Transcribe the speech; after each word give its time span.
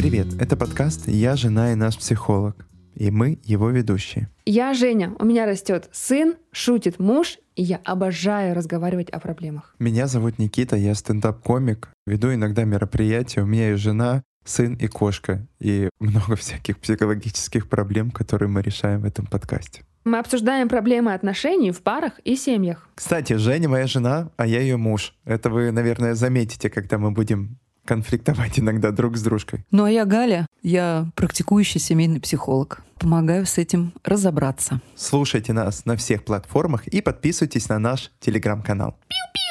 Это 0.00 0.56
подкаст 0.56 1.08
«Я 1.08 1.34
жена 1.34 1.72
и 1.72 1.74
наш 1.74 1.98
психолог». 1.98 2.68
И 2.94 3.10
мы 3.10 3.40
его 3.42 3.68
ведущие. 3.70 4.28
Я 4.46 4.72
Женя, 4.72 5.12
у 5.18 5.24
меня 5.24 5.44
растет 5.44 5.88
сын, 5.90 6.36
шутит 6.52 7.00
муж, 7.00 7.38
и 7.56 7.64
я 7.64 7.80
обожаю 7.84 8.54
разговаривать 8.54 9.10
о 9.10 9.18
проблемах. 9.18 9.74
Меня 9.80 10.06
зовут 10.06 10.38
Никита, 10.38 10.76
я 10.76 10.94
стендап-комик, 10.94 11.88
веду 12.06 12.32
иногда 12.32 12.62
мероприятия, 12.62 13.40
у 13.40 13.46
меня 13.46 13.70
есть 13.70 13.82
жена, 13.82 14.22
сын 14.44 14.74
и 14.74 14.86
кошка, 14.86 15.44
и 15.58 15.88
много 15.98 16.36
всяких 16.36 16.78
психологических 16.78 17.68
проблем, 17.68 18.12
которые 18.12 18.48
мы 18.48 18.62
решаем 18.62 19.00
в 19.00 19.04
этом 19.04 19.26
подкасте. 19.26 19.82
Мы 20.04 20.20
обсуждаем 20.20 20.68
проблемы 20.68 21.12
отношений 21.12 21.72
в 21.72 21.82
парах 21.82 22.20
и 22.22 22.36
семьях. 22.36 22.88
Кстати, 22.94 23.32
Женя 23.32 23.68
моя 23.68 23.88
жена, 23.88 24.30
а 24.36 24.46
я 24.46 24.60
ее 24.60 24.76
муж. 24.76 25.12
Это 25.24 25.50
вы, 25.50 25.72
наверное, 25.72 26.14
заметите, 26.14 26.70
когда 26.70 26.98
мы 26.98 27.10
будем 27.10 27.58
конфликтовать 27.88 28.58
иногда 28.58 28.90
друг 28.90 29.16
с 29.16 29.22
дружкой. 29.22 29.64
Ну 29.70 29.84
а 29.84 29.90
я 29.90 30.04
Галя, 30.04 30.46
я 30.62 31.10
практикующий 31.14 31.80
семейный 31.80 32.20
психолог. 32.20 32.82
Помогаю 33.00 33.46
с 33.46 33.56
этим 33.56 33.94
разобраться. 34.04 34.82
Слушайте 34.94 35.54
нас 35.54 35.86
на 35.86 35.96
всех 35.96 36.24
платформах 36.24 36.86
и 36.86 37.00
подписывайтесь 37.00 37.70
на 37.70 37.78
наш 37.78 38.10
телеграм-канал. 38.20 38.98
Пиу-пиу! 39.08 39.47